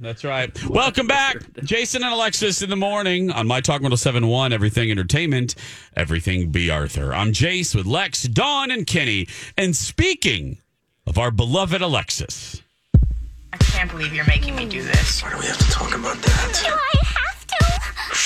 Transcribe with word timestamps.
That's 0.00 0.24
right. 0.24 0.50
Welcome 0.68 1.06
back. 1.06 1.36
Jason 1.62 2.02
and 2.02 2.12
Alexis 2.12 2.62
in 2.62 2.70
the 2.70 2.76
morning 2.76 3.30
on 3.30 3.46
My 3.46 3.60
Talk 3.60 3.80
1071, 3.80 4.52
Everything 4.52 4.90
Entertainment, 4.90 5.54
Everything 5.96 6.50
B. 6.50 6.68
Arthur. 6.70 7.14
I'm 7.14 7.32
Jace 7.32 7.74
with 7.74 7.86
Lex, 7.86 8.24
Dawn, 8.24 8.70
and 8.70 8.86
Kenny. 8.86 9.28
And 9.56 9.76
speaking 9.76 10.58
of 11.06 11.18
our 11.18 11.30
beloved 11.30 11.80
Alexis, 11.80 12.62
I 13.52 13.56
can't 13.58 13.90
believe 13.90 14.12
you're 14.12 14.26
making 14.26 14.56
me 14.56 14.66
do 14.66 14.82
this. 14.82 15.22
Why 15.22 15.30
do 15.30 15.38
we 15.38 15.46
have 15.46 15.58
to 15.58 15.70
talk 15.70 15.94
about 15.94 16.16
that? 16.16 17.03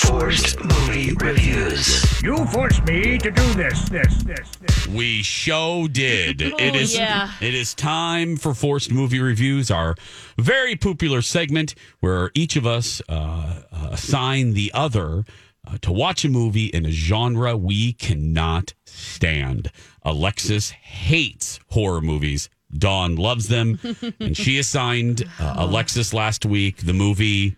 Forced 0.07 0.65
movie 0.65 1.13
reviews. 1.15 2.23
You 2.23 2.47
forced 2.47 2.83
me 2.85 3.19
to 3.19 3.31
do 3.31 3.55
this, 3.55 3.89
this, 3.89 4.23
this, 4.23 4.49
this. 4.57 4.87
we 4.87 5.23
show 5.23 5.87
did. 5.89 6.41
it 6.41 6.75
is 6.75 6.97
yeah. 6.97 7.33
it 7.41 7.55
is 7.55 7.75
time 7.75 8.37
for 8.37 8.55
forced 8.55 8.91
movie 8.91 9.21
reviews, 9.21 9.71
our 9.71 9.97
very 10.39 10.77
popular 10.77 11.21
segment 11.21 11.75
where 12.01 12.31
each 12.35 12.57
of 12.57 12.65
us 12.65 13.03
uh, 13.09 13.63
uh, 13.71 13.89
assign 13.91 14.55
the 14.55 14.71
other 14.73 15.25
uh, 15.67 15.77
to 15.83 15.93
watch 15.93 16.25
a 16.25 16.29
movie 16.29 16.67
in 16.67 16.87
a 16.87 16.91
genre 16.91 17.57
we 17.57 17.93
cannot 17.93 18.75
stand. 18.87 19.71
Alexis 20.03 20.71
hates 20.71 21.61
horror 21.71 22.01
movies. 22.01 22.49
Dawn 22.73 23.17
loves 23.17 23.49
them, 23.49 23.79
and 24.21 24.37
she 24.37 24.59
assigned 24.59 25.25
uh, 25.41 25.55
Alexis 25.59 26.15
last 26.15 26.47
week 26.47 26.79
the 26.79 26.95
movie. 26.95 27.57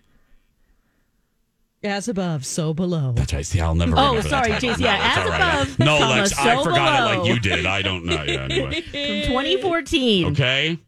As 1.82 2.08
above, 2.08 2.44
so 2.44 2.74
below. 2.74 3.12
That's 3.12 3.32
right. 3.32 3.46
See, 3.46 3.58
I'll 3.60 3.74
never. 3.74 3.92
Oh, 3.96 4.08
remember 4.08 4.22
that 4.22 4.28
sorry, 4.28 4.50
title. 4.52 4.68
Jason. 4.68 4.82
Yeah, 4.82 5.12
as 5.16 5.24
all 5.24 5.30
right. 5.30 5.62
above, 5.62 5.78
No, 5.78 5.98
comma, 5.98 6.10
Lex, 6.20 6.38
I 6.38 6.54
so 6.56 6.64
forgot 6.64 7.00
it 7.00 7.18
like 7.18 7.28
you 7.28 7.40
did. 7.40 7.64
I 7.64 7.80
don't 7.80 8.04
know. 8.04 8.22
Yeah, 8.22 8.42
anyway. 8.42 8.80
From 8.82 9.32
2014. 9.32 10.26
Okay. 10.32 10.78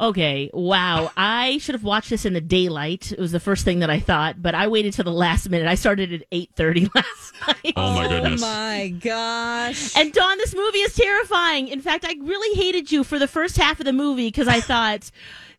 Okay, 0.00 0.50
wow. 0.54 1.10
I 1.14 1.58
should 1.58 1.74
have 1.74 1.84
watched 1.84 2.08
this 2.08 2.24
in 2.24 2.32
the 2.32 2.40
daylight. 2.40 3.12
It 3.12 3.18
was 3.18 3.32
the 3.32 3.40
first 3.40 3.66
thing 3.66 3.80
that 3.80 3.90
I 3.90 4.00
thought, 4.00 4.40
but 4.40 4.54
I 4.54 4.68
waited 4.68 4.94
till 4.94 5.04
the 5.04 5.12
last 5.12 5.50
minute. 5.50 5.68
I 5.68 5.74
started 5.74 6.14
at 6.14 6.30
8:30 6.30 6.88
last 6.94 7.34
night. 7.46 7.74
Oh 7.76 7.94
my 7.94 8.08
goodness. 8.08 8.42
Oh 8.42 8.46
my 8.46 8.94
gosh. 8.98 9.94
And 9.98 10.10
Dawn, 10.14 10.38
this 10.38 10.54
movie 10.54 10.78
is 10.78 10.94
terrifying. 10.94 11.68
In 11.68 11.82
fact, 11.82 12.06
I 12.08 12.14
really 12.22 12.56
hated 12.58 12.90
you 12.90 13.04
for 13.04 13.18
the 13.18 13.28
first 13.28 13.58
half 13.58 13.78
of 13.78 13.84
the 13.84 13.92
movie 13.92 14.28
because 14.28 14.48
I 14.48 14.60
thought 14.60 15.10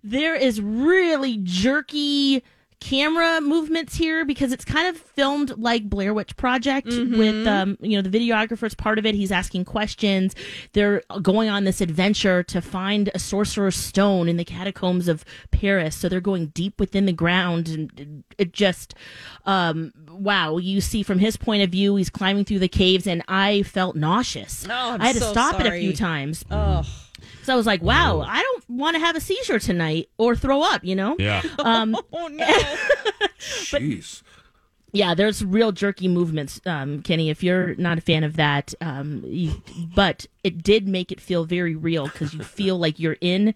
there 0.03 0.33
is 0.33 0.59
really 0.59 1.37
jerky 1.43 2.41
camera 2.81 3.39
movements 3.39 3.95
here 3.95 4.25
because 4.25 4.51
it's 4.51 4.65
kind 4.65 4.87
of 4.87 4.97
filmed 4.97 5.55
like 5.57 5.87
Blair 5.87 6.15
Witch 6.15 6.35
Project 6.35 6.87
with 6.87 7.47
um 7.47 7.77
you 7.79 7.95
know 7.95 8.01
the 8.01 8.09
videographer's 8.09 8.73
part 8.73 8.97
of 8.99 9.05
it. 9.05 9.13
He's 9.15 9.31
asking 9.31 9.65
questions. 9.65 10.35
They're 10.73 11.03
going 11.21 11.47
on 11.47 11.63
this 11.63 11.79
adventure 11.79 12.41
to 12.43 12.59
find 12.59 13.11
a 13.13 13.19
sorcerer's 13.19 13.75
stone 13.75 14.27
in 14.27 14.37
the 14.37 14.43
catacombs 14.43 15.07
of 15.07 15.23
Paris. 15.51 15.95
So 15.95 16.09
they're 16.09 16.19
going 16.19 16.47
deep 16.47 16.79
within 16.79 17.05
the 17.05 17.13
ground 17.13 17.69
and 17.69 18.23
it 18.39 18.51
just 18.51 18.95
um 19.45 19.93
wow. 20.09 20.57
You 20.57 20.81
see 20.81 21.03
from 21.03 21.19
his 21.19 21.37
point 21.37 21.61
of 21.61 21.69
view 21.69 21.95
he's 21.95 22.09
climbing 22.09 22.45
through 22.45 22.59
the 22.59 22.67
caves 22.67 23.05
and 23.05 23.23
I 23.27 23.61
felt 23.61 23.95
nauseous. 23.95 24.65
Oh, 24.67 24.73
I'm 24.73 25.01
I 25.01 25.07
had 25.07 25.15
to 25.17 25.21
so 25.21 25.31
stop 25.31 25.59
it 25.61 25.67
a 25.67 25.79
few 25.79 25.95
times. 25.95 26.43
Oh, 26.49 26.81
so 27.43 27.53
I 27.53 27.55
was 27.55 27.67
like 27.67 27.83
wow 27.83 28.21
I 28.21 28.41
don't 28.41 28.60
want 28.77 28.95
to 28.95 28.99
have 28.99 29.15
a 29.15 29.19
seizure 29.21 29.59
tonight 29.59 30.09
or 30.17 30.35
throw 30.35 30.61
up 30.61 30.83
you 30.83 30.95
know 30.95 31.15
Yeah. 31.19 31.41
um 31.59 31.95
oh 32.13 32.27
no. 32.27 32.45
Jeez. 33.39 34.21
yeah, 34.93 35.13
there's 35.15 35.43
real 35.43 35.71
jerky 35.71 36.07
movements, 36.07 36.59
um, 36.65 37.01
Kenny. 37.01 37.29
If 37.29 37.43
you're 37.43 37.75
not 37.75 37.97
a 37.97 38.01
fan 38.01 38.23
of 38.23 38.35
that, 38.35 38.73
um, 38.81 39.23
you, 39.25 39.61
but 39.95 40.25
it 40.43 40.61
did 40.61 40.87
make 40.87 41.11
it 41.11 41.19
feel 41.21 41.45
very 41.45 41.75
real 41.75 42.05
because 42.05 42.33
you 42.33 42.43
feel 42.43 42.77
like 42.77 42.99
you're 42.99 43.17
in 43.21 43.55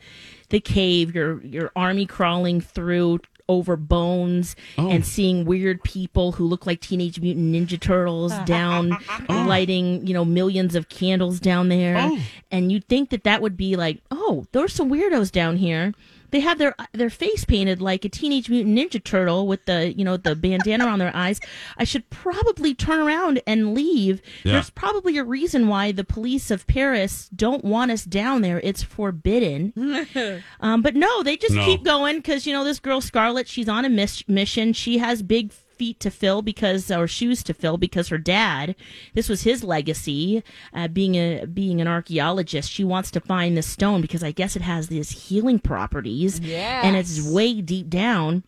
the 0.50 0.59
cave, 0.59 1.14
your 1.14 1.42
your 1.44 1.72
army 1.75 2.06
crawling 2.06 2.62
through 2.62 3.20
over 3.47 3.75
bones 3.75 4.56
oh. 4.78 4.89
and 4.89 5.06
seeing 5.06 5.45
weird 5.45 5.83
people 5.83 6.33
who 6.33 6.45
look 6.45 6.66
like 6.66 6.81
teenage 6.81 7.19
mutant 7.19 7.53
ninja 7.53 7.79
turtles 7.79 8.33
down 8.45 8.97
oh. 9.29 9.45
lighting 9.47 10.06
you 10.06 10.13
know 10.13 10.25
millions 10.25 10.75
of 10.75 10.89
candles 10.89 11.39
down 11.39 11.69
there. 11.69 11.97
Oh. 11.97 12.19
And 12.51 12.72
you'd 12.72 12.88
think 12.88 13.09
that 13.09 13.23
that 13.23 13.41
would 13.41 13.57
be 13.57 13.75
like 13.75 14.01
oh 14.11 14.45
there's 14.51 14.73
some 14.73 14.89
weirdos 14.89 15.31
down 15.31 15.57
here 15.57 15.94
they 16.35 16.41
have 16.41 16.57
their 16.57 16.75
their 16.91 17.09
face 17.09 17.46
painted 17.46 17.81
like 17.81 18.03
a 18.03 18.09
teenage 18.09 18.50
mutant 18.50 18.78
ninja 18.78 19.01
turtle 19.01 19.47
with 19.47 19.63
the 19.66 19.94
you 19.97 20.03
know 20.03 20.18
the 20.18 20.35
bandana 20.35 20.85
on 20.85 21.00
their 21.00 21.16
eyes. 21.16 21.40
I 21.78 21.85
should 21.85 22.09
probably 22.09 22.75
turn 22.75 23.00
around 23.00 23.41
and 23.47 23.73
leave. 23.73 24.22
Yeah. 24.44 24.51
there's 24.53 24.69
probably 24.69 25.18
a 25.18 25.24
reason 25.24 25.69
why 25.69 25.94
the 25.94 26.03
police 26.03 26.51
of 26.51 26.68
paris 26.68 27.29
don't 27.34 27.63
want 27.63 27.90
us 27.91 28.03
down 28.03 28.41
there. 28.41 28.59
It's 28.59 28.84
forbidden. 28.84 29.72
Um, 30.59 30.81
but 30.81 30.95
no 30.95 31.24
they 31.24 31.38
just 31.38 31.56
No. 31.56 31.63
keep 31.63 31.84
going 31.84 32.18
because 32.18 32.45
you 32.45 32.51
know 32.51 32.66
this 32.66 32.79
girl 32.81 33.00
scarlett 33.00 33.47
she's 33.47 33.69
on 33.69 33.85
a 33.85 33.90
mis- 33.90 34.28
mission. 34.28 34.74
She 34.74 34.97
has 34.97 35.22
big 35.24 35.53
feet 35.78 36.00
to 36.00 36.09
fill 36.12 36.41
because 36.41 36.90
or 36.91 37.08
shoes 37.08 37.44
to 37.44 37.53
fill 37.53 37.78
because 37.78 38.08
her 38.09 38.18
dad 38.18 38.75
this 39.13 39.30
was 39.30 39.44
his 39.44 39.63
legacy 39.63 40.44
uh, 40.74 40.88
being 40.88 41.16
a 41.16 41.46
being 41.46 41.81
an 41.81 41.88
archaeologist 41.88 42.69
she 42.72 42.84
wants 42.84 43.12
to 43.12 43.19
find 43.19 43.56
this 43.56 43.68
stone 43.68 44.02
because 44.02 44.24
i 44.24 44.31
guess 44.31 44.56
it 44.56 44.62
has 44.62 44.88
these 44.88 45.28
healing 45.28 45.59
properties 45.59 46.40
and 46.84 46.96
it's 46.96 47.22
way 47.22 47.62
deep 47.62 47.90
down 47.90 48.44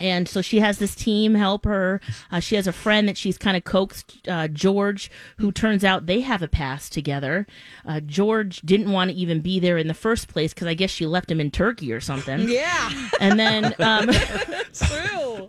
and 0.00 0.28
so 0.28 0.42
she 0.42 0.60
has 0.60 0.78
this 0.78 0.94
team 0.94 1.34
help 1.34 1.64
her. 1.64 2.00
Uh, 2.30 2.40
she 2.40 2.54
has 2.54 2.66
a 2.66 2.72
friend 2.72 3.08
that 3.08 3.16
she's 3.16 3.36
kind 3.36 3.56
of 3.56 3.64
coaxed, 3.64 4.28
uh, 4.28 4.48
George, 4.48 5.10
who 5.38 5.50
turns 5.50 5.84
out 5.84 6.06
they 6.06 6.20
have 6.20 6.42
a 6.42 6.48
past 6.48 6.92
together. 6.92 7.46
Uh, 7.84 8.00
George 8.00 8.60
didn't 8.60 8.92
want 8.92 9.10
to 9.10 9.16
even 9.16 9.40
be 9.40 9.58
there 9.58 9.76
in 9.76 9.88
the 9.88 9.94
first 9.94 10.28
place 10.28 10.54
because 10.54 10.68
I 10.68 10.74
guess 10.74 10.90
she 10.90 11.06
left 11.06 11.30
him 11.30 11.40
in 11.40 11.50
Turkey 11.50 11.92
or 11.92 12.00
something. 12.00 12.48
Yeah, 12.48 13.08
And 13.20 13.38
then, 13.38 13.74
um, 13.80 14.08
true. 14.72 15.48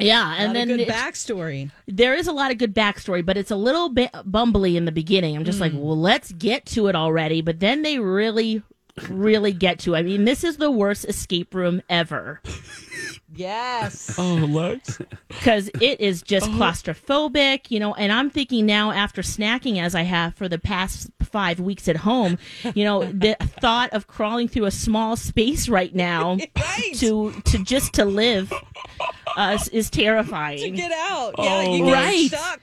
Yeah, 0.00 0.34
and 0.38 0.48
Not 0.48 0.54
then 0.54 0.70
a 0.70 0.76
good 0.78 0.88
backstory. 0.88 1.70
there 1.86 2.14
is 2.14 2.26
a 2.26 2.32
lot 2.32 2.50
of 2.50 2.58
good 2.58 2.74
backstory, 2.74 3.24
but 3.24 3.36
it's 3.36 3.50
a 3.50 3.56
little 3.56 3.88
bit 3.88 4.10
bumbly 4.12 4.76
in 4.76 4.84
the 4.84 4.92
beginning. 4.92 5.36
I'm 5.36 5.44
just 5.44 5.60
like, 5.60 5.72
mm. 5.72 5.80
well, 5.80 5.98
let's 5.98 6.32
get 6.32 6.66
to 6.66 6.88
it 6.88 6.96
already. 6.96 7.40
But 7.42 7.60
then 7.60 7.82
they 7.82 7.98
really, 7.98 8.62
really 9.08 9.52
get 9.52 9.78
to. 9.80 9.94
it. 9.94 9.98
I 9.98 10.02
mean, 10.02 10.24
this 10.24 10.44
is 10.44 10.56
the 10.56 10.70
worst 10.70 11.04
escape 11.04 11.54
room 11.54 11.82
ever 11.88 12.40
Yes. 13.34 14.16
Oh, 14.18 14.34
Lex. 14.34 15.00
because 15.28 15.70
it 15.80 16.00
is 16.00 16.22
just 16.22 16.48
oh. 16.48 16.52
claustrophobic, 16.52 17.70
you 17.70 17.78
know. 17.78 17.94
And 17.94 18.12
I'm 18.12 18.28
thinking 18.28 18.66
now, 18.66 18.90
after 18.90 19.22
snacking 19.22 19.80
as 19.80 19.94
I 19.94 20.02
have 20.02 20.34
for 20.34 20.48
the 20.48 20.58
past 20.58 21.10
five 21.22 21.60
weeks 21.60 21.88
at 21.88 21.96
home, 21.96 22.38
you 22.74 22.84
know, 22.84 23.04
the 23.12 23.36
thought 23.60 23.90
of 23.92 24.06
crawling 24.06 24.48
through 24.48 24.64
a 24.66 24.70
small 24.70 25.16
space 25.16 25.68
right 25.68 25.94
now 25.94 26.38
Right. 26.56 26.94
to 26.96 27.32
to 27.44 27.58
just 27.64 27.94
to 27.94 28.04
live 28.04 28.52
uh, 29.36 29.58
is- 29.72 29.90
terrifying. 29.90 30.58
terrifying. 30.58 30.74
Get 30.74 30.92
out. 30.92 31.34
Yeah, 31.38 31.64
Oh, 31.66 31.74
you 31.76 31.84
get 31.84 31.92
right. 31.92 32.28
stuck. 32.28 32.60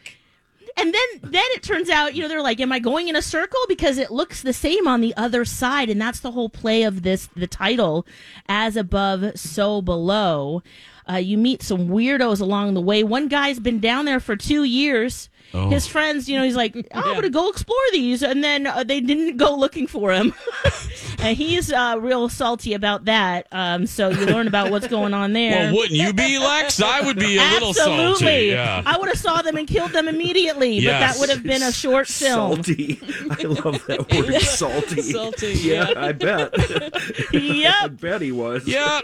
And 0.79 0.93
then 0.93 1.31
then 1.31 1.43
it 1.55 1.63
turns 1.63 1.89
out, 1.89 2.13
you 2.13 2.21
know, 2.21 2.27
they're 2.27 2.41
like, 2.43 2.59
Am 2.59 2.71
I 2.71 2.77
going 2.77 3.07
in 3.07 3.15
a 3.15 3.21
circle? 3.21 3.59
Because 3.67 3.97
it 3.97 4.11
looks 4.11 4.43
the 4.43 4.53
same 4.53 4.87
on 4.87 5.01
the 5.01 5.11
other 5.17 5.43
side. 5.43 5.89
And 5.89 5.99
that's 5.99 6.19
the 6.19 6.31
whole 6.31 6.49
play 6.49 6.83
of 6.83 7.01
this 7.01 7.29
the 7.35 7.47
title, 7.47 8.05
As 8.47 8.75
Above, 8.75 9.39
So 9.39 9.81
Below. 9.81 10.61
Uh, 11.09 11.15
you 11.15 11.37
meet 11.37 11.61
some 11.63 11.87
weirdos 11.89 12.41
along 12.41 12.73
the 12.73 12.81
way. 12.81 13.03
One 13.03 13.27
guy's 13.27 13.59
been 13.59 13.79
down 13.79 14.05
there 14.05 14.19
for 14.19 14.35
two 14.35 14.63
years. 14.63 15.29
Oh. 15.53 15.69
His 15.69 15.87
friends, 15.87 16.27
you 16.27 16.37
know, 16.37 16.43
he's 16.43 16.57
like, 16.57 16.75
oh, 16.75 16.81
I'm 16.91 17.03
going 17.13 17.21
to 17.21 17.29
go 17.29 17.47
explore 17.49 17.77
these. 17.93 18.21
And 18.21 18.43
then 18.43 18.67
uh, 18.67 18.83
they 18.83 18.99
didn't 18.99 19.37
go 19.37 19.55
looking 19.55 19.87
for 19.87 20.11
him. 20.11 20.33
and 21.19 21.37
he's 21.37 21.71
uh, 21.71 21.95
real 22.01 22.27
salty 22.27 22.73
about 22.73 23.05
that. 23.05 23.47
Um, 23.53 23.87
so 23.87 24.09
you 24.09 24.25
learn 24.25 24.49
about 24.49 24.71
what's 24.71 24.89
going 24.89 25.13
on 25.13 25.31
there. 25.31 25.67
Well, 25.71 25.75
wouldn't 25.77 25.97
you 25.97 26.11
be, 26.11 26.37
Lex? 26.37 26.81
I 26.81 26.99
would 26.99 27.17
be 27.17 27.37
a 27.37 27.41
little 27.51 27.69
Absolutely. 27.69 28.17
salty. 28.17 28.45
Yeah. 28.47 28.83
I 28.85 28.97
would 28.97 29.07
have 29.07 29.17
saw 29.17 29.41
them 29.41 29.55
and 29.55 29.65
killed 29.65 29.91
them 29.93 30.09
immediately, 30.09 30.79
but 30.79 30.83
Yes. 30.83 31.13
that 31.15 31.19
would 31.21 31.29
have 31.29 31.43
been 31.43 31.63
a 31.63 31.71
short 31.71 32.07
film. 32.07 32.55
Salty. 32.55 32.99
I 33.31 33.43
love 33.43 33.85
that 33.87 34.11
word, 34.13 34.41
salty. 34.41 35.01
Salty, 35.01 35.53
Yeah, 35.53 35.93
I 35.95 36.11
bet. 36.11 36.53
yep. 37.33 37.73
I 37.83 37.87
bet 37.87 38.21
he 38.21 38.33
was. 38.33 38.67
yeah. 38.67 38.99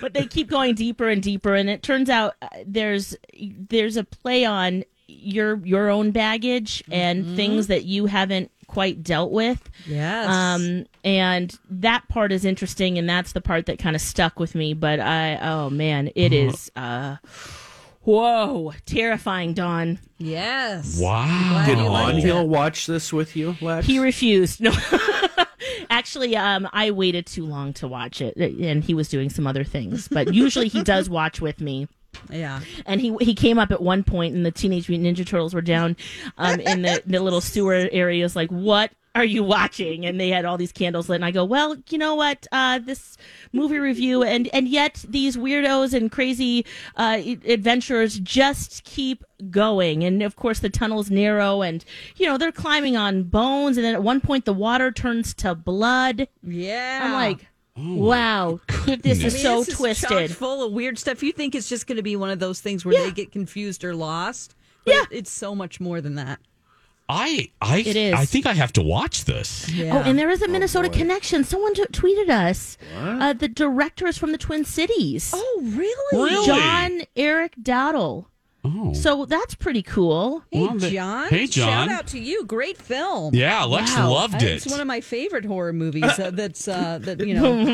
But 0.00 0.14
they 0.14 0.26
keep 0.26 0.48
going 0.48 0.74
deeper 0.74 1.08
and 1.08 1.22
deeper 1.22 1.54
and 1.54 1.68
it 1.68 1.82
turns 1.82 2.08
out 2.10 2.34
uh, 2.42 2.48
there's 2.66 3.16
there's 3.68 3.96
a 3.96 4.04
play 4.04 4.44
on 4.44 4.84
your 5.06 5.56
your 5.64 5.88
own 5.90 6.10
baggage 6.10 6.84
and 6.90 7.34
things 7.36 7.66
that 7.68 7.84
you 7.84 8.06
haven't 8.06 8.50
quite 8.66 9.02
dealt 9.02 9.32
with 9.32 9.70
Yes. 9.86 10.28
um 10.28 10.84
and 11.02 11.58
that 11.70 12.06
part 12.08 12.30
is 12.32 12.44
interesting 12.44 12.98
and 12.98 13.08
that's 13.08 13.32
the 13.32 13.40
part 13.40 13.64
that 13.66 13.78
kind 13.78 13.96
of 13.96 14.02
stuck 14.02 14.38
with 14.38 14.54
me 14.54 14.74
but 14.74 15.00
i 15.00 15.38
oh 15.40 15.70
man 15.70 16.10
it 16.14 16.34
is 16.34 16.70
uh 16.76 17.16
whoa 18.02 18.72
terrifying 18.86 19.54
Dawn 19.54 19.98
yes. 20.18 20.98
Wow. 21.00 21.64
Did 21.66 21.78
you 21.78 21.88
liked 21.88 22.18
Onhill 22.18 22.46
watch 22.46 22.86
this 22.86 23.12
with 23.12 23.36
you, 23.36 23.56
Lex? 23.60 23.86
he 23.86 23.98
refused 23.98 24.60
no 24.60 24.70
actually 26.08 26.34
um 26.36 26.66
i 26.72 26.90
waited 26.90 27.26
too 27.26 27.44
long 27.44 27.74
to 27.74 27.86
watch 27.86 28.22
it 28.22 28.34
and 28.38 28.82
he 28.82 28.94
was 28.94 29.10
doing 29.10 29.28
some 29.28 29.46
other 29.46 29.62
things 29.62 30.08
but 30.08 30.32
usually 30.32 30.66
he 30.68 30.82
does 30.82 31.10
watch 31.20 31.38
with 31.38 31.60
me 31.60 31.86
Yeah. 32.30 32.60
and 32.86 32.98
he 32.98 33.14
he 33.20 33.34
came 33.34 33.58
up 33.58 33.70
at 33.70 33.82
one 33.82 34.02
point 34.04 34.34
and 34.34 34.46
the 34.46 34.50
teenage 34.50 34.88
mutant 34.88 35.18
ninja 35.18 35.26
turtles 35.26 35.52
were 35.52 35.60
down 35.60 35.96
um, 36.38 36.60
in 36.60 36.80
the, 36.80 37.02
the 37.04 37.20
little 37.20 37.42
sewer 37.42 37.90
areas 37.92 38.34
like 38.34 38.48
what 38.50 38.90
are 39.14 39.24
you 39.24 39.42
watching 39.42 40.04
and 40.06 40.20
they 40.20 40.28
had 40.28 40.44
all 40.44 40.56
these 40.56 40.70
candles 40.72 41.08
lit 41.08 41.16
and 41.16 41.24
i 41.24 41.30
go 41.30 41.44
well 41.44 41.76
you 41.90 41.98
know 41.98 42.14
what 42.14 42.46
uh, 42.52 42.78
this 42.78 43.16
movie 43.52 43.78
review 43.78 44.22
and 44.22 44.48
and 44.52 44.68
yet 44.68 45.04
these 45.08 45.36
weirdos 45.36 45.92
and 45.94 46.12
crazy 46.12 46.64
uh, 46.96 47.16
i- 47.18 47.38
adventurers 47.46 48.18
just 48.20 48.84
keep 48.84 49.24
going 49.50 50.04
and 50.04 50.22
of 50.22 50.36
course 50.36 50.60
the 50.60 50.68
tunnel's 50.70 51.10
narrow 51.10 51.62
and 51.62 51.84
you 52.16 52.26
know 52.26 52.36
they're 52.38 52.52
climbing 52.52 52.96
on 52.96 53.22
bones 53.24 53.76
and 53.76 53.84
then 53.84 53.94
at 53.94 54.02
one 54.02 54.20
point 54.20 54.44
the 54.44 54.52
water 54.52 54.92
turns 54.92 55.34
to 55.34 55.54
blood 55.54 56.28
Yeah. 56.42 57.00
i'm 57.04 57.12
like 57.12 57.46
wow 57.76 58.60
this 58.86 59.22
I 59.22 59.26
is 59.26 59.34
mean, 59.34 59.42
so 59.42 59.58
this 59.60 59.68
is 59.68 59.76
twisted 59.76 60.08
chock 60.08 60.30
full 60.30 60.64
of 60.66 60.72
weird 60.72 60.98
stuff. 60.98 61.22
You 61.22 61.30
think 61.32 61.54
it's 61.54 61.68
just 61.68 61.86
going 61.86 61.96
to 61.96 62.02
be 62.02 62.16
one 62.16 62.30
of 62.30 62.40
those 62.40 62.60
things 62.60 62.84
where 62.84 62.94
they 62.94 63.12
get 63.12 63.30
confused 63.30 63.84
or 63.84 63.94
lost. 63.94 64.56
But 64.84 64.94
Yeah. 64.94 65.02
it- 65.02 65.08
it's 65.18 65.30
so 65.30 65.54
much 65.54 65.78
more 65.78 66.00
than 66.00 66.16
that. 66.16 66.40
I 67.08 67.50
I 67.60 67.78
It 67.78 67.96
is. 67.96 68.14
I 68.14 68.24
think 68.26 68.46
I 68.46 68.52
have 68.52 68.72
to 68.74 68.82
watch 68.82 69.24
this. 69.24 69.68
Yeah. 69.70 69.96
Oh, 69.96 70.02
and 70.02 70.18
there 70.18 70.30
is 70.30 70.42
a 70.42 70.48
Minnesota 70.48 70.88
connection. 70.88 71.42
Someone 71.44 71.74
t- 71.74 71.84
tweeted 71.86 72.28
us. 72.28 72.76
Uh, 72.96 73.32
the 73.32 73.48
director 73.48 74.06
is 74.06 74.18
from 74.18 74.32
the 74.32 74.38
Twin 74.38 74.64
Cities. 74.64 75.32
oh, 75.34 75.60
really? 75.64 76.24
Really? 76.30 76.46
John 76.46 77.02
Eric 77.16 77.54
Dowdle. 77.62 78.26
Oh. 78.70 78.92
So 78.92 79.24
that's 79.24 79.54
pretty 79.54 79.82
cool. 79.82 80.42
Hey, 80.50 80.60
Well, 80.66 80.76
the- 80.78 80.90
John. 80.90 81.28
hey, 81.28 81.46
John. 81.46 81.88
Shout 81.88 81.98
out 82.00 82.06
to 82.08 82.18
you. 82.18 82.44
Great 82.44 82.76
film. 82.78 83.34
Yeah, 83.34 83.64
Lex 83.64 83.94
Wow. 83.96 84.10
loved 84.12 84.42
it. 84.42 84.56
It's 84.56 84.66
one 84.66 84.80
of 84.80 84.86
my 84.86 85.00
favorite 85.00 85.44
horror 85.44 85.72
movies 85.72 86.04
uh, 86.18 86.30
that's 86.32 86.68
uh, 86.68 86.98
that 87.02 87.24
you 87.26 87.34
know 87.34 87.54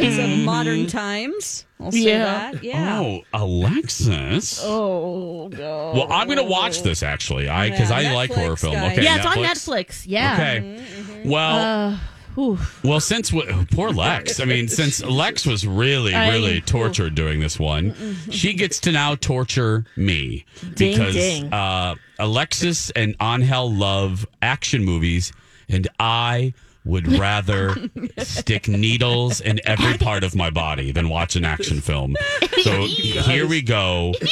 it's 0.00 0.18
of 0.18 0.44
modern 0.44 0.86
times. 0.86 1.66
I'll 1.80 1.90
say 1.92 1.98
Yeah. 2.00 2.50
that. 2.52 2.62
Yeah. 2.64 3.00
Oh, 3.00 3.22
Alexis. 3.34 4.60
Oh 4.62 5.48
no. 5.52 5.92
Well, 5.94 6.12
I'm 6.12 6.26
going 6.26 6.38
to 6.38 6.44
watch 6.44 6.82
this 6.82 7.02
actually. 7.02 7.48
I 7.48 7.70
because 7.70 7.90
Yeah, 7.90 7.96
I 8.10 8.14
like 8.14 8.30
horror 8.32 8.56
film. 8.56 8.74
guys. 8.74 8.92
Okay, 8.92 9.04
yeah, 9.04 9.16
it's 9.16 9.26
on 9.26 9.36
Netflix. 9.38 10.04
Yeah. 10.06 10.34
Okay. 10.34 10.84
Well, 11.24 11.98
Whew. 12.34 12.58
well, 12.82 13.00
since 13.00 13.30
w- 13.30 13.66
poor 13.72 13.90
Lex, 13.90 14.40
I 14.40 14.44
mean, 14.44 14.68
since 14.68 15.02
Lex 15.04 15.44
was 15.46 15.66
really, 15.66 16.14
I- 16.14 16.30
really 16.30 16.60
tortured 16.60 17.14
during 17.14 17.40
this 17.40 17.58
one, 17.58 17.94
she 18.30 18.54
gets 18.54 18.78
to 18.80 18.92
now 18.92 19.14
torture 19.16 19.84
me 19.96 20.44
Ding, 20.74 20.92
because 20.92 21.14
ding. 21.14 21.52
Uh, 21.52 21.94
Alexis 22.18 22.90
and 22.90 23.14
Angel 23.20 23.70
love 23.72 24.26
action 24.40 24.84
movies, 24.84 25.32
and 25.68 25.88
I 26.00 26.54
would 26.84 27.06
rather 27.12 27.76
stick 28.18 28.66
needles 28.66 29.40
in 29.40 29.60
every 29.64 29.96
part 29.98 30.24
of 30.24 30.34
my 30.34 30.50
body 30.50 30.90
than 30.90 31.08
watch 31.08 31.36
an 31.36 31.44
action 31.44 31.80
film. 31.80 32.16
So 32.62 32.84
here 32.86 33.46
we 33.46 33.62
go. 33.62 34.14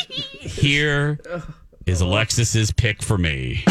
Here 0.40 1.18
is 1.86 2.00
Alexis's 2.00 2.72
pick 2.72 3.02
for 3.02 3.16
me. 3.18 3.62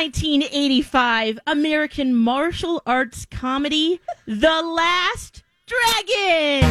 1985 0.00 1.38
American 1.46 2.14
martial 2.16 2.80
arts 2.86 3.26
comedy, 3.30 4.00
The 4.26 4.62
Last 4.62 5.42
Dragon. 5.66 6.62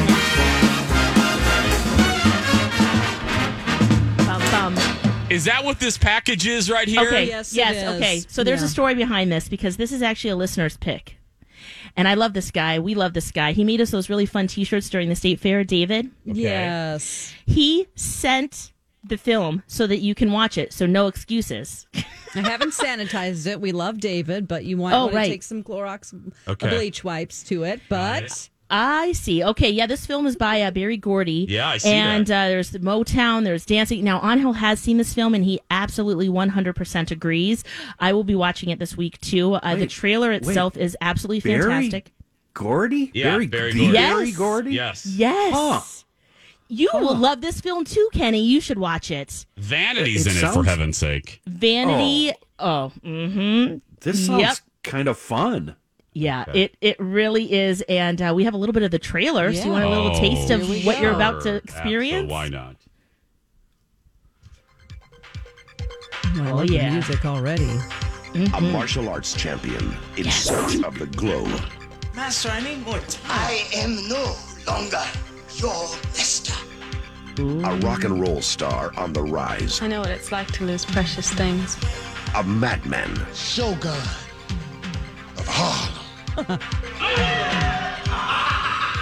Bum, 4.25 4.41
bum. 4.51 4.75
Is 5.29 5.45
that 5.45 5.61
what 5.63 5.79
this 5.79 5.95
package 5.95 6.47
is 6.47 6.71
right 6.71 6.87
here? 6.87 7.01
Okay. 7.07 7.27
Yes, 7.27 7.53
Yes. 7.53 7.75
it 7.75 7.77
is. 7.77 8.01
okay. 8.01 8.19
So 8.27 8.43
there's 8.43 8.61
Yeah. 8.61 8.65
a 8.65 8.69
story 8.69 8.95
behind 8.95 9.31
this 9.31 9.47
because 9.47 9.77
this 9.77 9.91
is 9.91 10.01
actually 10.01 10.31
a 10.31 10.35
listener's 10.35 10.75
pick. 10.77 11.17
And 11.95 12.07
I 12.07 12.15
love 12.15 12.33
this 12.33 12.49
guy. 12.49 12.79
We 12.79 12.95
love 12.95 13.13
this 13.13 13.29
guy. 13.31 13.51
He 13.51 13.63
made 13.63 13.79
us 13.79 13.91
those 13.91 14.09
really 14.09 14.25
fun 14.25 14.47
T-shirts 14.47 14.89
during 14.89 15.07
the 15.09 15.15
state 15.15 15.39
fair. 15.39 15.63
David. 15.63 16.09
Yes. 16.25 17.31
He 17.45 17.85
sent 17.95 18.71
the 19.04 19.18
film 19.18 19.63
so 19.68 19.88
that 19.88 20.00
you 20.00 20.13
can 20.16 20.31
watch 20.31 20.57
it. 20.57 20.74
So 20.74 20.86
no 20.86 21.07
excuses. 21.07 21.88
I 22.36 22.40
haven't 22.42 22.72
sanitized 22.74 23.48
it. 23.48 23.60
We 23.62 23.72
love 23.72 24.00
David, 24.00 24.48
but 24.48 24.66
you 24.66 24.78
might 24.78 24.94
Oh, 24.94 25.06
want 25.06 25.13
to 25.13 25.25
take 25.25 25.44
some 25.44 25.63
Clorox 25.63 26.13
Okay. 26.48 26.69
bleach 26.69 27.04
wipes 27.04 27.44
to 27.46 27.63
it. 27.63 27.81
But 27.90 28.50
I 28.69 29.13
see. 29.13 29.44
Okay, 29.44 29.72
yeah, 29.72 29.88
this 29.88 30.06
film 30.06 30.28
is 30.28 30.36
by 30.36 30.62
uh, 30.62 30.69
Berry 30.69 30.98
Gordy. 30.98 31.48
Yeah, 31.50 31.69
I 31.69 31.78
see 31.78 31.90
And 31.90 32.28
that. 32.28 32.46
uh, 32.46 32.50
there's 32.50 32.69
the 32.69 32.78
Motown, 32.80 33.44
there's 33.46 33.66
dancing. 33.66 34.04
Now, 34.04 34.22
Angel 34.30 34.54
has 34.54 34.80
seen 34.80 34.98
this 34.98 35.12
film, 35.12 35.34
and 35.34 35.44
he 35.44 35.60
absolutely 35.72 36.30
100% 36.30 37.10
agrees. 37.10 37.63
I 38.00 38.13
will 38.13 38.24
be 38.24 38.36
watching 38.36 38.69
it 38.69 38.78
this 38.78 38.96
week 38.96 39.19
too. 39.22 39.56
Uh, 39.56 39.75
the 39.75 39.88
trailer 39.88 40.31
itself 40.31 40.78
is 40.78 40.96
absolutely 41.01 41.40
Berry 41.50 41.63
fantastic. 41.63 42.12
Gordy? 42.54 43.10
Yeah, 43.13 43.31
Berry, 43.31 43.48
Berry 43.48 43.72
the 43.74 43.80
Gordy. 43.80 43.94
Berry 43.98 44.25
Yes. 44.28 44.38
Gordy? 44.38 44.74
Yes. 44.74 45.06
Yes. 45.06 45.54
Huh. 45.56 45.81
You 46.71 46.89
will 46.94 47.16
love 47.18 47.42
this 47.42 47.60
film 47.62 47.83
too, 47.83 48.07
Kenny. 48.13 48.44
You 48.44 48.62
should 48.62 48.77
watch 48.77 49.10
it. 49.10 49.45
Vanity's 49.57 50.27
It 50.27 50.38
in 50.38 50.48
it 50.48 50.54
for 50.54 50.63
heaven's 50.63 50.98
sake. 50.98 51.42
Vanity. 51.48 52.31
Oh, 52.60 52.92
mm-hmm. 53.04 53.77
This 54.01 54.27
sounds 54.27 54.42
Yep. 54.42 54.57
kind 54.83 55.07
of 55.07 55.18
fun. 55.18 55.75
Yeah, 56.13 56.46
it 56.53 56.75
it 56.82 57.00
really 57.00 57.51
is, 57.51 57.82
and 57.89 58.22
uh, 58.22 58.34
we 58.36 58.43
have 58.43 58.53
a 58.53 58.58
little 58.58 58.74
bit 58.74 58.84
of 58.84 58.91
the 58.91 59.00
trailer. 59.00 59.51
So 59.53 59.65
you 59.65 59.72
want 59.72 59.84
a 59.86 59.89
little 59.89 60.12
Oh, 60.15 60.20
taste 60.20 60.50
of 60.51 60.62
Here 60.62 60.70
we 60.70 60.84
what 60.84 61.00
you're 61.01 61.13
about 61.13 61.41
to 61.43 61.55
experience? 61.55 62.29
So 62.29 62.34
why 62.36 62.50
not? 62.50 62.75
I 66.25 66.51
Oh, 66.51 66.62
yeah. 66.63 66.91
music 66.91 67.25
already. 67.25 67.70
A 68.53 68.62
martial 68.62 69.10
arts 69.10 69.34
champion 69.34 69.96
in 70.17 70.29
search 70.29 70.84
of 70.84 71.00
the 71.00 71.08
glow. 71.08 71.46
Master, 72.15 72.50
I 72.50 72.62
need 72.62 72.86
more 72.86 73.00
time. 73.00 73.22
I 73.29 73.67
am 73.74 74.08
no 74.08 74.36
longer 74.67 75.01
your 75.01 75.03
master. 75.08 75.28
A 77.39 77.75
rock 77.77 78.03
and 78.03 78.19
roll 78.19 78.41
star 78.41 78.91
on 78.98 79.13
the 79.13 79.24
rise. 79.24 79.81
I 79.81 79.88
know 79.88 80.01
what 80.01 80.10
it's 80.10 80.29
like 80.31 80.51
to 80.53 80.65
lose 80.65 80.84
precious 80.84 81.31
things. 81.31 81.77
A 82.36 82.43
madman. 82.43 83.15
Shogun 83.34 83.96
of 85.38 85.48
Harlem. 85.48 86.60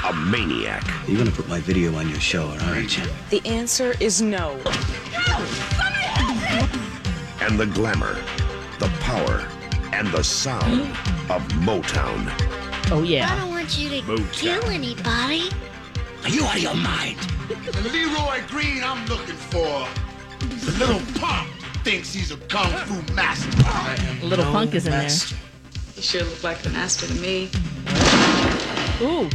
A 0.06 0.14
maniac. 0.30 0.84
You're 1.08 1.18
gonna 1.18 1.32
put 1.32 1.48
my 1.48 1.60
video 1.60 1.96
on 1.96 2.10
your 2.10 2.20
show, 2.20 2.48
aren't 2.62 2.96
you? 2.96 3.06
The 3.32 3.42
answer 3.48 3.96
is 4.00 4.22
no. 4.22 4.52
And 7.42 7.60
the 7.60 7.66
glamour, 7.74 8.22
the 8.78 8.90
power, 9.00 9.48
and 9.94 10.08
the 10.10 10.24
sound 10.24 10.82
of 11.32 11.42
Motown. 11.64 12.32
Oh 12.92 13.02
yeah. 13.04 13.32
I 13.32 13.36
don't 13.40 13.50
want 13.50 13.80
you 13.80 13.90
to 13.90 14.02
Motown. 14.04 14.32
kill 14.32 14.66
anybody. 14.66 15.50
Are 16.24 16.30
you 16.30 16.46
out 16.46 16.56
of 16.56 16.62
your 16.62 16.76
mind? 16.76 17.18
The 17.48 17.90
Leroy 17.94 18.46
Green 18.48 18.84
I'm 18.84 19.06
looking 19.08 19.36
for. 19.36 19.88
The 20.40 20.72
little 20.80 21.02
punk 21.18 21.50
thinks 21.86 22.14
he's 22.14 22.32
a 22.32 22.38
kung 22.38 22.70
fu 22.70 23.14
master. 23.14 24.26
Little 24.26 24.44
Punk 24.52 24.76
is 24.76 24.86
in 24.86 24.92
there. 24.92 25.04
You 25.96 26.02
sure 26.02 26.24
look 26.24 26.44
like 26.44 26.62
the 26.62 26.72
master 26.72 27.08
to 27.08 27.14
me. 27.14 27.50
Ooh, 29.02 29.30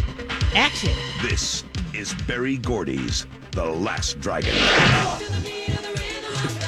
action. 0.55 0.93
This 1.23 1.65
is 1.95 2.13
Berry 2.27 2.59
Gordy's 2.59 3.27
The 3.53 3.65
Last 3.65 4.21
Dragon. 4.21 4.53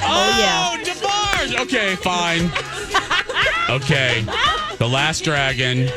Oh, 0.07 0.35
yeah. 0.39 0.71
Oh, 0.71 0.77
DeBarge! 0.83 1.59
Okay, 1.61 1.95
fine. 1.97 2.49
okay. 3.69 4.23
The 4.79 4.87
Last 4.87 5.23
Dragon. 5.23 5.87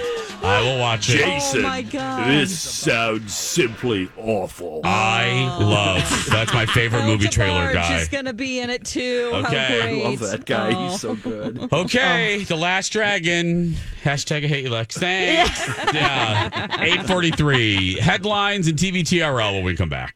I 0.43 0.61
will 0.63 0.79
watch 0.79 1.11
it. 1.11 1.19
Jason, 1.25 1.61
Oh 1.61 1.69
my 1.69 1.83
God. 1.83 2.29
this 2.29 2.59
sounds 2.59 3.35
simply 3.35 4.09
awful. 4.17 4.81
I 4.85 5.57
oh. 5.61 5.65
love. 5.65 6.27
That's 6.31 6.53
my 6.53 6.67
favorite 6.67 7.05
movie 7.05 7.29
trailer 7.29 7.73
guy. 7.73 7.99
is 7.99 8.09
going 8.09 8.25
to 8.27 8.33
be 8.33 8.61
in 8.61 8.71
it 8.71 8.85
too. 8.85 9.31
How 9.33 9.39
Okay. 9.41 9.81
great. 9.81 10.05
I 10.05 10.09
love 10.11 10.19
that 10.21 10.45
guy. 10.45 10.73
Oh. 10.75 10.89
He's 10.89 11.01
so 11.01 11.11
oh. 11.11 11.15
good. 11.17 11.69
Okay, 11.79 12.41
oh. 12.41 12.45
The 12.45 12.57
Last 12.57 12.93
Dragon. 12.93 13.75
Hashtag 14.03 14.45
I 14.45 14.49
hate 14.49 14.65
you, 14.65 14.71
Lex. 14.71 14.97
Thanks. 14.97 15.67
yeah. 15.95 16.67
843. 16.81 17.99
Headlines 18.01 18.69
and 18.69 18.79
TVTRL 18.79 19.55
when 19.55 19.65
we 19.65 19.77
come 19.77 19.89
back. 19.89 20.15